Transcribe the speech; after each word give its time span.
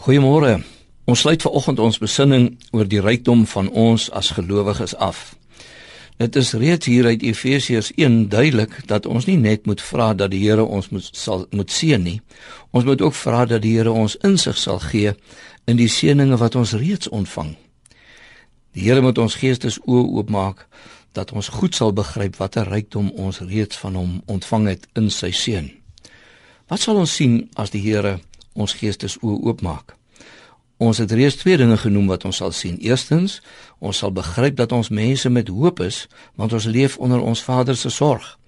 Goeiemôre. 0.00 0.62
Ons 1.04 1.20
sluit 1.20 1.42
vanoggend 1.44 1.80
ons 1.84 1.98
besinning 2.00 2.44
oor 2.72 2.86
die 2.88 3.02
rykdom 3.04 3.42
van 3.44 3.66
ons 3.68 4.06
as 4.16 4.30
gelowiges 4.32 4.94
af. 4.96 5.34
Dit 6.16 6.38
is 6.40 6.54
reeds 6.56 6.88
hier 6.88 7.04
uit 7.04 7.20
Efesiërs 7.20 7.90
1 8.00 8.30
duidelik 8.32 8.78
dat 8.88 9.04
ons 9.04 9.26
nie 9.28 9.36
net 9.36 9.68
moet 9.68 9.82
vra 9.84 10.14
dat 10.16 10.32
die 10.32 10.40
Here 10.40 10.64
ons 10.64 10.88
moet 10.88 11.04
sal 11.12 11.44
moet 11.52 11.68
seën 11.68 12.00
nie. 12.00 12.22
Ons 12.72 12.88
moet 12.88 13.04
ook 13.04 13.12
vra 13.14 13.42
dat 13.44 13.60
die 13.60 13.74
Here 13.76 13.92
ons 13.92 14.16
insig 14.24 14.56
sal 14.56 14.80
gee 14.80 15.12
in 15.68 15.76
die 15.76 15.90
seëninge 15.92 16.40
wat 16.40 16.56
ons 16.56 16.72
reeds 16.80 17.12
ontvang. 17.12 17.52
Die 18.72 18.88
Here 18.88 19.04
moet 19.04 19.20
ons 19.20 19.36
geestes 19.36 19.76
oopmaak 19.84 20.64
dat 21.12 21.36
ons 21.36 21.52
goed 21.60 21.76
sal 21.76 21.92
begryp 21.92 22.40
watter 22.40 22.72
rykdom 22.72 23.12
ons 23.20 23.44
reeds 23.44 23.76
van 23.84 24.00
hom 24.00 24.16
ontvang 24.32 24.72
het 24.72 24.88
in 24.96 25.12
sy 25.12 25.28
seën. 25.28 25.68
Wat 26.72 26.80
sal 26.80 26.96
ons 27.04 27.20
sien 27.20 27.50
as 27.60 27.76
die 27.76 27.84
Here 27.84 28.16
ons 28.52 28.74
geestes 28.74 29.18
oë 29.22 29.38
oopmaak. 29.46 29.96
Ons 30.80 30.98
het 30.98 31.12
reeds 31.12 31.36
twee 31.36 31.58
dinge 31.60 31.76
genoem 31.76 32.06
wat 32.08 32.24
ons 32.24 32.38
sal 32.40 32.52
sien. 32.56 32.78
Eerstens, 32.80 33.40
ons 33.78 33.98
sal 34.00 34.12
begryp 34.16 34.56
dat 34.56 34.72
ons 34.72 34.88
mense 34.88 35.28
met 35.28 35.48
hoop 35.48 35.82
is, 35.84 36.06
want 36.40 36.52
ons 36.56 36.64
leef 36.64 36.96
onder 36.96 37.20
ons 37.20 37.42
Vader 37.44 37.76
se 37.76 37.90
sorg. 37.92 38.38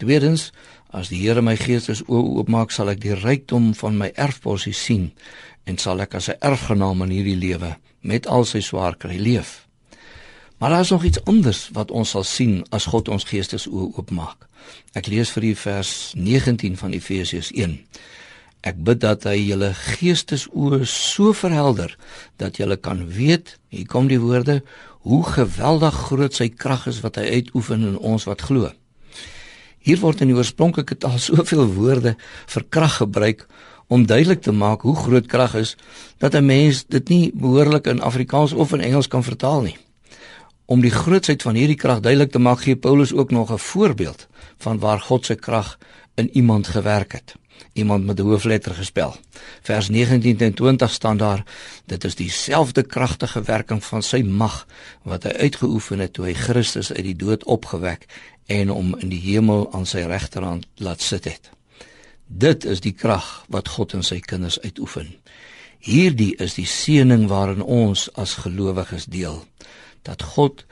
Tweedens, 0.00 0.50
as 0.88 1.10
die 1.12 1.20
Here 1.20 1.42
my 1.42 1.56
geestes 1.60 2.00
oë 2.06 2.38
oopmaak, 2.38 2.72
sal 2.72 2.88
ek 2.88 3.02
die 3.02 3.16
rykdom 3.18 3.74
van 3.76 3.98
my 4.00 4.12
erfposie 4.16 4.72
sien 4.72 5.10
en 5.68 5.78
sal 5.80 6.00
ek 6.00 6.14
as 6.14 6.28
'n 6.28 6.40
erfgenaam 6.40 7.02
in 7.02 7.10
hierdie 7.10 7.36
lewe 7.36 7.76
met 8.00 8.26
al 8.26 8.44
sy 8.44 8.60
swaar 8.60 8.96
kry 8.96 9.16
leef. 9.18 9.66
Maar 10.58 10.70
daar 10.70 10.80
is 10.80 10.90
nog 10.90 11.04
iets 11.04 11.24
anders 11.24 11.68
wat 11.72 11.90
ons 11.90 12.10
sal 12.10 12.24
sien 12.24 12.64
as 12.70 12.84
God 12.84 13.08
ons 13.08 13.24
geestes 13.24 13.66
oë 13.66 13.96
oopmaak. 13.96 14.48
Ek 14.92 15.06
lees 15.06 15.30
vir 15.30 15.44
u 15.44 15.54
vers 15.54 16.12
19 16.16 16.76
van 16.76 16.92
Efesiërs 16.92 17.50
1. 17.52 17.86
Ek 18.64 18.78
bid 18.80 19.02
dat 19.02 19.26
hy 19.28 19.36
julle 19.42 19.74
geestesoë 19.76 20.86
so 20.88 21.34
verhelder 21.36 21.92
dat 22.40 22.56
julle 22.56 22.78
kan 22.80 23.02
weet, 23.12 23.58
hier 23.68 23.84
kom 23.92 24.08
die 24.08 24.20
woorde, 24.22 24.62
hoe 25.04 25.20
geweldig 25.34 25.98
groot 26.06 26.32
sy 26.32 26.48
krag 26.48 26.86
is 26.88 27.02
wat 27.04 27.20
hy 27.20 27.42
uitoefen 27.42 27.84
in 27.90 27.98
ons 28.00 28.24
wat 28.24 28.46
glo. 28.48 28.70
Hier 29.84 30.00
word 30.00 30.24
in 30.24 30.32
die 30.32 30.38
oorspronklike 30.38 30.96
taal 30.96 31.20
soveel 31.28 31.66
woorde 31.76 32.14
vir 32.54 32.66
krag 32.72 33.02
gebruik 33.02 33.44
om 33.92 34.08
duidelik 34.08 34.40
te 34.40 34.56
maak 34.56 34.88
hoe 34.88 34.96
groot 34.96 35.28
krag 35.28 35.58
is 35.60 35.76
dat 36.24 36.32
'n 36.34 36.46
mens 36.46 36.86
dit 36.88 37.08
nie 37.08 37.32
behoorlik 37.36 37.86
in 37.86 38.00
Afrikaans 38.00 38.56
of 38.56 38.72
in 38.72 38.80
Engels 38.80 39.12
kan 39.12 39.22
vertaal 39.22 39.60
nie. 39.60 39.76
Om 40.64 40.80
die 40.80 40.90
grootsheid 40.90 41.42
van 41.42 41.54
hierdie 41.54 41.76
krag 41.76 42.00
duidelik 42.00 42.32
te 42.32 42.40
maak, 42.40 42.64
gee 42.64 42.76
Paulus 42.76 43.12
ook 43.12 43.30
nog 43.30 43.52
'n 43.52 43.58
voorbeeld 43.58 44.26
van 44.56 44.78
waar 44.78 45.00
God 45.00 45.26
se 45.26 45.34
krag 45.34 45.78
in 46.14 46.30
iemand 46.32 46.66
gewerk 46.66 47.12
het 47.12 47.34
iemand 47.74 48.04
met 48.04 48.18
'n 48.18 48.22
hoofletter 48.22 48.74
gespel. 48.74 49.16
Vers 49.62 49.88
19 49.88 50.38
en 50.38 50.54
20 50.54 50.90
staan 50.90 51.16
daar: 51.16 51.44
Dit 51.86 52.04
is 52.04 52.14
dieselfde 52.14 52.82
kragtige 52.82 53.42
werking 53.42 53.84
van 53.84 54.02
sy 54.02 54.22
mag 54.22 54.66
wat 55.02 55.22
hy 55.22 55.30
uitgeoefen 55.30 55.98
het 55.98 56.12
toe 56.12 56.24
hy 56.24 56.34
Christus 56.34 56.92
uit 56.92 57.04
die 57.04 57.16
dood 57.16 57.44
opgewek 57.44 58.06
en 58.46 58.68
hom 58.68 58.94
in 58.98 59.08
die 59.08 59.20
hemel 59.20 59.72
aan 59.72 59.86
sy 59.86 59.98
regterhand 59.98 60.66
laat 60.74 61.02
sit 61.02 61.24
het. 61.24 61.50
Dit 62.26 62.64
is 62.64 62.80
die 62.80 62.92
krag 62.92 63.44
wat 63.48 63.68
God 63.68 63.92
in 63.92 64.02
sy 64.02 64.20
kinders 64.20 64.60
uitoefen. 64.60 65.16
Hierdie 65.78 66.36
is 66.36 66.54
die 66.54 66.66
seëning 66.66 67.26
waarin 67.28 67.62
ons 67.62 68.08
as 68.12 68.34
gelowiges 68.34 69.04
deel. 69.04 69.44
Dat 70.02 70.22
God 70.22 70.64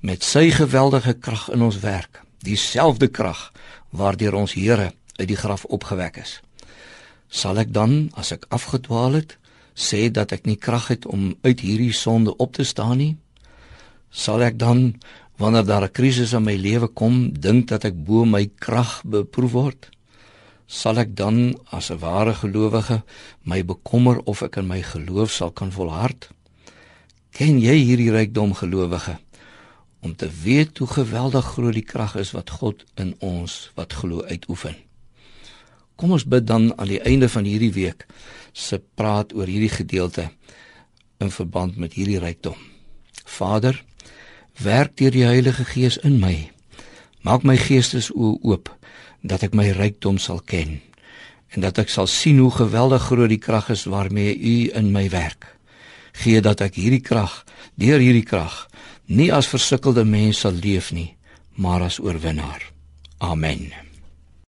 met 0.00 0.22
sy 0.22 0.50
geweldige 0.50 1.12
krag 1.12 1.48
in 1.50 1.62
ons 1.62 1.78
werk, 1.78 2.22
dieselfde 2.38 3.08
krag 3.08 3.52
waardeur 3.90 4.34
ons 4.34 4.52
Here 4.52 4.92
uit 5.16 5.28
die 5.28 5.38
graf 5.38 5.64
opgewek 5.64 6.20
is. 6.22 6.40
Sal 7.28 7.58
ek 7.58 7.72
dan 7.74 8.10
as 8.14 8.32
ek 8.36 8.46
afgedwaal 8.54 9.18
het 9.20 9.36
sê 9.76 10.06
dat 10.08 10.32
ek 10.32 10.46
nie 10.46 10.56
krag 10.56 10.88
het 10.88 11.06
om 11.06 11.34
uit 11.42 11.60
hierdie 11.60 11.92
sonde 11.92 12.36
op 12.36 12.54
te 12.56 12.64
staan 12.64 12.98
nie? 13.02 13.16
Sal 14.10 14.44
ek 14.46 14.58
dan 14.58 15.00
wanneer 15.36 15.66
daar 15.66 15.84
'n 15.84 15.92
krisis 15.92 16.32
in 16.32 16.44
my 16.44 16.56
lewe 16.56 16.88
kom 16.88 17.32
dink 17.32 17.68
dat 17.68 17.84
ek 17.84 18.04
bo 18.04 18.24
my 18.24 18.46
krag 18.58 19.02
beproef 19.04 19.52
word? 19.52 19.90
Sal 20.66 20.98
ek 20.98 21.16
dan 21.16 21.58
as 21.70 21.90
'n 21.90 21.98
ware 21.98 22.34
gelowige 22.34 23.02
my 23.42 23.64
bekommer 23.64 24.20
of 24.24 24.42
ek 24.42 24.56
in 24.56 24.66
my 24.66 24.82
geloof 24.82 25.30
sal 25.30 25.50
kan 25.50 25.72
volhard? 25.72 26.28
Ken 27.30 27.60
jy 27.60 27.76
hierdie 27.84 28.10
rykdom 28.10 28.54
gelowige? 28.54 29.18
om 30.06 30.16
te 30.16 30.30
weet 30.42 30.78
hoe 30.78 30.88
geweldig 30.88 31.44
groot 31.44 31.74
die 31.74 31.82
krag 31.82 32.14
is 32.14 32.30
wat 32.36 32.50
God 32.50 32.84
in 32.94 33.14
ons 33.18 33.70
wat 33.74 33.92
glo 33.92 34.22
uitoefen. 34.22 34.85
Kom 35.96 36.12
ons 36.12 36.26
bid 36.28 36.44
dan 36.46 36.72
aan 36.76 36.90
die 36.90 37.00
einde 37.00 37.28
van 37.32 37.44
hierdie 37.48 37.72
week 37.72 38.06
se 38.52 38.78
praat 38.94 39.32
oor 39.36 39.48
hierdie 39.48 39.72
gedeelte 39.72 40.28
in 41.20 41.30
verband 41.32 41.76
met 41.80 41.96
hierdie 41.96 42.20
rykdom. 42.20 42.56
Vader, 43.24 43.78
werk 44.60 44.96
deur 44.96 45.12
die 45.12 45.24
Heilige 45.24 45.64
Gees 45.64 45.96
in 45.96 46.20
my. 46.20 46.50
Maak 47.24 47.44
my 47.48 47.56
geestes 47.56 48.10
oop 48.14 48.70
dat 49.26 49.42
ek 49.42 49.56
my 49.56 49.70
rykdom 49.76 50.20
sal 50.22 50.40
ken 50.44 50.78
en 51.56 51.64
dat 51.64 51.78
ek 51.80 51.88
sal 51.92 52.08
sien 52.10 52.40
hoe 52.42 52.52
geweldig 52.52 53.06
groot 53.08 53.32
die 53.32 53.40
krag 53.40 53.70
is 53.72 53.86
waarmee 53.88 54.34
U 54.36 54.56
in 54.76 54.92
my 54.92 55.06
werk. 55.14 55.46
Gee 56.20 56.42
dat 56.44 56.60
ek 56.64 56.76
hierdie 56.76 57.04
krag, 57.04 57.44
deur 57.80 58.02
hierdie 58.02 58.26
krag, 58.26 58.66
nie 59.06 59.30
as 59.32 59.48
versukkelde 59.48 60.04
mens 60.04 60.44
sal 60.44 60.58
leef 60.58 60.92
nie, 60.92 61.14
maar 61.56 61.86
as 61.86 62.00
oorwinnaar. 62.02 62.72
Amen. 63.24 63.85